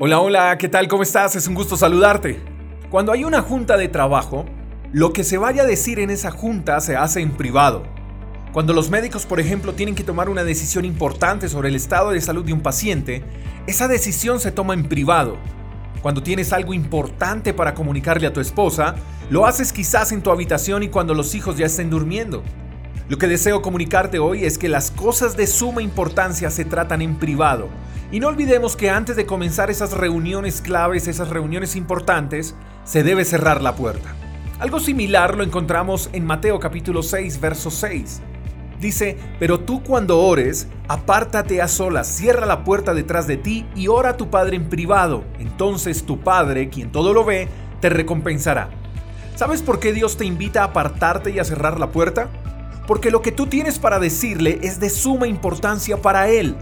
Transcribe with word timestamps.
Hola, 0.00 0.20
hola, 0.20 0.58
¿qué 0.58 0.68
tal? 0.68 0.86
¿Cómo 0.86 1.02
estás? 1.02 1.34
Es 1.34 1.48
un 1.48 1.56
gusto 1.56 1.76
saludarte. 1.76 2.40
Cuando 2.88 3.10
hay 3.10 3.24
una 3.24 3.42
junta 3.42 3.76
de 3.76 3.88
trabajo, 3.88 4.46
lo 4.92 5.12
que 5.12 5.24
se 5.24 5.38
vaya 5.38 5.64
a 5.64 5.66
decir 5.66 5.98
en 5.98 6.10
esa 6.10 6.30
junta 6.30 6.80
se 6.80 6.94
hace 6.94 7.20
en 7.20 7.32
privado. 7.32 7.82
Cuando 8.52 8.72
los 8.72 8.90
médicos, 8.90 9.26
por 9.26 9.40
ejemplo, 9.40 9.74
tienen 9.74 9.96
que 9.96 10.04
tomar 10.04 10.28
una 10.28 10.44
decisión 10.44 10.84
importante 10.84 11.48
sobre 11.48 11.70
el 11.70 11.74
estado 11.74 12.12
de 12.12 12.20
salud 12.20 12.44
de 12.44 12.52
un 12.52 12.60
paciente, 12.60 13.24
esa 13.66 13.88
decisión 13.88 14.38
se 14.38 14.52
toma 14.52 14.74
en 14.74 14.84
privado. 14.84 15.36
Cuando 16.00 16.22
tienes 16.22 16.52
algo 16.52 16.74
importante 16.74 17.52
para 17.52 17.74
comunicarle 17.74 18.28
a 18.28 18.32
tu 18.32 18.38
esposa, 18.38 18.94
lo 19.30 19.46
haces 19.46 19.72
quizás 19.72 20.12
en 20.12 20.22
tu 20.22 20.30
habitación 20.30 20.84
y 20.84 20.90
cuando 20.90 21.12
los 21.12 21.34
hijos 21.34 21.56
ya 21.56 21.66
estén 21.66 21.90
durmiendo. 21.90 22.44
Lo 23.08 23.16
que 23.16 23.26
deseo 23.26 23.62
comunicarte 23.62 24.18
hoy 24.18 24.44
es 24.44 24.58
que 24.58 24.68
las 24.68 24.90
cosas 24.90 25.34
de 25.34 25.46
suma 25.46 25.80
importancia 25.80 26.50
se 26.50 26.66
tratan 26.66 27.00
en 27.00 27.16
privado 27.16 27.70
y 28.12 28.20
no 28.20 28.28
olvidemos 28.28 28.76
que 28.76 28.90
antes 28.90 29.16
de 29.16 29.24
comenzar 29.24 29.70
esas 29.70 29.92
reuniones 29.92 30.60
claves, 30.60 31.08
esas 31.08 31.30
reuniones 31.30 31.74
importantes, 31.74 32.54
se 32.84 33.02
debe 33.02 33.24
cerrar 33.24 33.62
la 33.62 33.76
puerta. 33.76 34.14
Algo 34.58 34.78
similar 34.78 35.38
lo 35.38 35.42
encontramos 35.42 36.10
en 36.12 36.26
Mateo 36.26 36.60
capítulo 36.60 37.02
6, 37.02 37.40
verso 37.40 37.70
6. 37.70 38.20
Dice, 38.78 39.16
pero 39.38 39.60
tú 39.60 39.82
cuando 39.82 40.20
ores, 40.20 40.68
apártate 40.86 41.62
a 41.62 41.68
solas, 41.68 42.08
cierra 42.08 42.44
la 42.44 42.62
puerta 42.62 42.92
detrás 42.92 43.26
de 43.26 43.38
ti 43.38 43.64
y 43.74 43.88
ora 43.88 44.10
a 44.10 44.16
tu 44.18 44.28
Padre 44.28 44.56
en 44.56 44.68
privado. 44.68 45.24
Entonces 45.38 46.04
tu 46.04 46.20
Padre, 46.20 46.68
quien 46.68 46.92
todo 46.92 47.14
lo 47.14 47.24
ve, 47.24 47.48
te 47.80 47.88
recompensará. 47.88 48.68
¿Sabes 49.34 49.62
por 49.62 49.80
qué 49.80 49.94
Dios 49.94 50.18
te 50.18 50.26
invita 50.26 50.60
a 50.60 50.66
apartarte 50.66 51.30
y 51.30 51.38
a 51.38 51.44
cerrar 51.44 51.80
la 51.80 51.90
puerta? 51.90 52.28
Porque 52.88 53.10
lo 53.10 53.20
que 53.20 53.32
tú 53.32 53.46
tienes 53.46 53.78
para 53.78 54.00
decirle 54.00 54.60
es 54.62 54.80
de 54.80 54.88
suma 54.88 55.28
importancia 55.28 55.98
para 55.98 56.30
Él. 56.30 56.56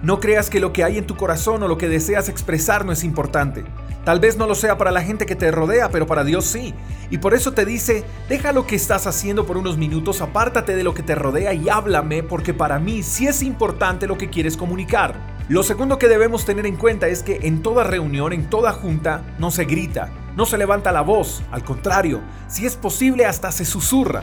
No 0.00 0.20
creas 0.20 0.48
que 0.48 0.60
lo 0.60 0.72
que 0.72 0.84
hay 0.84 0.96
en 0.96 1.08
tu 1.08 1.16
corazón 1.16 1.60
o 1.64 1.68
lo 1.68 1.76
que 1.76 1.88
deseas 1.88 2.28
expresar 2.28 2.86
no 2.86 2.92
es 2.92 3.02
importante. 3.02 3.64
Tal 4.04 4.20
vez 4.20 4.36
no 4.36 4.46
lo 4.46 4.54
sea 4.54 4.78
para 4.78 4.92
la 4.92 5.02
gente 5.02 5.26
que 5.26 5.34
te 5.34 5.50
rodea, 5.50 5.90
pero 5.90 6.06
para 6.06 6.22
Dios 6.22 6.44
sí. 6.44 6.72
Y 7.10 7.18
por 7.18 7.34
eso 7.34 7.50
te 7.50 7.64
dice, 7.64 8.04
deja 8.28 8.52
lo 8.52 8.64
que 8.64 8.76
estás 8.76 9.08
haciendo 9.08 9.44
por 9.44 9.56
unos 9.56 9.76
minutos, 9.76 10.20
apártate 10.20 10.76
de 10.76 10.84
lo 10.84 10.94
que 10.94 11.02
te 11.02 11.16
rodea 11.16 11.52
y 11.52 11.68
háblame, 11.68 12.22
porque 12.22 12.54
para 12.54 12.78
mí 12.78 13.02
sí 13.02 13.26
es 13.26 13.42
importante 13.42 14.06
lo 14.06 14.16
que 14.16 14.30
quieres 14.30 14.56
comunicar. 14.56 15.16
Lo 15.48 15.64
segundo 15.64 15.98
que 15.98 16.06
debemos 16.06 16.44
tener 16.44 16.64
en 16.64 16.76
cuenta 16.76 17.08
es 17.08 17.24
que 17.24 17.40
en 17.42 17.60
toda 17.60 17.82
reunión, 17.82 18.32
en 18.32 18.48
toda 18.48 18.72
junta, 18.72 19.24
no 19.40 19.50
se 19.50 19.64
grita, 19.64 20.10
no 20.36 20.46
se 20.46 20.58
levanta 20.58 20.92
la 20.92 21.02
voz, 21.02 21.42
al 21.50 21.64
contrario, 21.64 22.20
si 22.46 22.66
es 22.66 22.76
posible 22.76 23.26
hasta 23.26 23.50
se 23.50 23.64
susurra. 23.64 24.22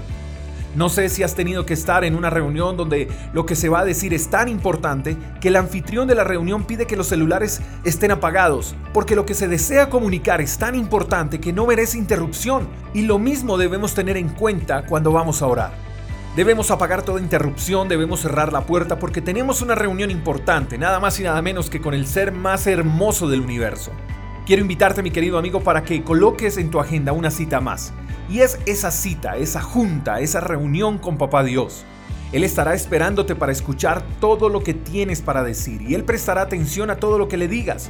No 0.75 0.89
sé 0.89 1.09
si 1.09 1.23
has 1.23 1.33
tenido 1.33 1.65
que 1.65 1.73
estar 1.73 2.03
en 2.03 2.15
una 2.15 2.29
reunión 2.29 2.77
donde 2.77 3.07
lo 3.33 3.45
que 3.45 3.55
se 3.55 3.69
va 3.69 3.79
a 3.79 3.85
decir 3.85 4.13
es 4.13 4.29
tan 4.29 4.47
importante 4.47 5.17
que 5.41 5.47
el 5.47 5.55
anfitrión 5.55 6.07
de 6.07 6.13
la 6.13 6.23
reunión 6.23 6.65
pide 6.65 6.85
que 6.85 6.95
los 6.95 7.07
celulares 7.07 7.61
estén 7.83 8.11
apagados, 8.11 8.75
porque 8.93 9.15
lo 9.15 9.25
que 9.25 9.33
se 9.33 9.47
desea 9.47 9.89
comunicar 9.89 10.41
es 10.41 10.59
tan 10.59 10.75
importante 10.75 11.39
que 11.39 11.53
no 11.53 11.65
merece 11.65 11.97
interrupción. 11.97 12.67
Y 12.93 13.01
lo 13.01 13.17
mismo 13.17 13.57
debemos 13.57 13.95
tener 13.95 14.15
en 14.15 14.29
cuenta 14.29 14.85
cuando 14.85 15.11
vamos 15.11 15.41
a 15.41 15.47
orar. 15.47 15.71
Debemos 16.35 16.69
apagar 16.69 17.01
toda 17.01 17.19
interrupción, 17.19 17.89
debemos 17.89 18.19
cerrar 18.19 18.53
la 18.53 18.61
puerta 18.61 18.99
porque 18.99 19.21
tenemos 19.21 19.63
una 19.63 19.73
reunión 19.73 20.11
importante, 20.11 20.77
nada 20.77 20.99
más 20.99 21.19
y 21.19 21.23
nada 21.23 21.41
menos 21.41 21.71
que 21.71 21.81
con 21.81 21.95
el 21.95 22.05
ser 22.05 22.31
más 22.31 22.67
hermoso 22.67 23.27
del 23.27 23.41
universo. 23.41 23.91
Quiero 24.45 24.61
invitarte, 24.61 25.01
mi 25.01 25.09
querido 25.11 25.39
amigo, 25.39 25.61
para 25.61 25.83
que 25.83 26.03
coloques 26.03 26.57
en 26.57 26.69
tu 26.69 26.79
agenda 26.79 27.11
una 27.11 27.31
cita 27.31 27.59
más. 27.59 27.93
Y 28.29 28.41
es 28.41 28.59
esa 28.67 28.91
cita, 28.91 29.37
esa 29.37 29.61
junta, 29.61 30.19
esa 30.19 30.39
reunión 30.39 30.99
con 30.99 31.17
Papá 31.17 31.43
Dios. 31.43 31.83
Él 32.31 32.43
estará 32.43 32.75
esperándote 32.75 33.35
para 33.35 33.51
escuchar 33.51 34.03
todo 34.19 34.49
lo 34.49 34.63
que 34.63 34.75
tienes 34.75 35.21
para 35.21 35.43
decir 35.43 35.81
y 35.81 35.95
Él 35.95 36.03
prestará 36.03 36.41
atención 36.41 36.91
a 36.91 36.97
todo 36.97 37.17
lo 37.17 37.27
que 37.27 37.37
le 37.37 37.47
digas. 37.47 37.89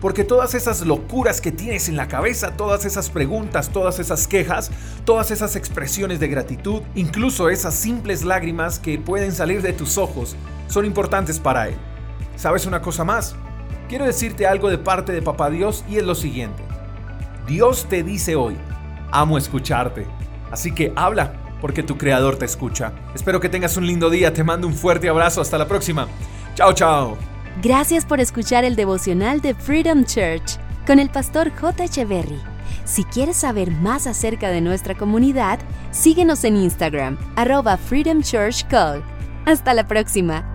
Porque 0.00 0.24
todas 0.24 0.54
esas 0.54 0.86
locuras 0.86 1.40
que 1.40 1.52
tienes 1.52 1.88
en 1.88 1.96
la 1.96 2.08
cabeza, 2.08 2.56
todas 2.56 2.84
esas 2.84 3.10
preguntas, 3.10 3.70
todas 3.70 3.98
esas 3.98 4.26
quejas, 4.28 4.70
todas 5.04 5.30
esas 5.30 5.56
expresiones 5.56 6.20
de 6.20 6.28
gratitud, 6.28 6.82
incluso 6.94 7.50
esas 7.50 7.74
simples 7.74 8.24
lágrimas 8.24 8.78
que 8.78 8.98
pueden 8.98 9.32
salir 9.32 9.60
de 9.60 9.72
tus 9.72 9.98
ojos, 9.98 10.36
son 10.68 10.86
importantes 10.86 11.38
para 11.38 11.68
Él. 11.68 11.74
¿Sabes 12.36 12.64
una 12.64 12.80
cosa 12.80 13.04
más? 13.04 13.34
Quiero 13.88 14.06
decirte 14.06 14.46
algo 14.46 14.70
de 14.70 14.78
parte 14.78 15.12
de 15.12 15.20
Papá 15.20 15.50
Dios 15.50 15.84
y 15.90 15.96
es 15.96 16.04
lo 16.04 16.14
siguiente. 16.14 16.62
Dios 17.46 17.86
te 17.90 18.02
dice 18.02 18.36
hoy, 18.36 18.56
amo 19.10 19.38
escucharte. 19.38 20.06
Así 20.50 20.72
que 20.72 20.92
habla, 20.96 21.32
porque 21.60 21.82
tu 21.82 21.96
creador 21.96 22.36
te 22.36 22.44
escucha. 22.44 22.92
Espero 23.14 23.40
que 23.40 23.48
tengas 23.48 23.76
un 23.76 23.86
lindo 23.86 24.10
día, 24.10 24.32
te 24.32 24.44
mando 24.44 24.66
un 24.66 24.74
fuerte 24.74 25.08
abrazo, 25.08 25.40
hasta 25.40 25.58
la 25.58 25.68
próxima. 25.68 26.08
Chao, 26.54 26.72
chao. 26.72 27.16
Gracias 27.62 28.06
por 28.06 28.20
escuchar 28.20 28.64
el 28.64 28.76
devocional 28.76 29.40
de 29.40 29.54
Freedom 29.54 30.04
Church 30.04 30.58
con 30.86 30.98
el 30.98 31.10
pastor 31.10 31.50
J. 31.54 31.84
Echeverry. 31.84 32.40
Si 32.84 33.04
quieres 33.04 33.36
saber 33.36 33.70
más 33.70 34.06
acerca 34.06 34.48
de 34.48 34.60
nuestra 34.60 34.96
comunidad, 34.96 35.60
síguenos 35.90 36.42
en 36.44 36.56
Instagram, 36.56 37.18
arroba 37.36 37.76
Freedom 37.76 38.22
Church 38.22 38.66
Call. 38.68 39.02
Hasta 39.46 39.74
la 39.74 39.86
próxima. 39.86 40.49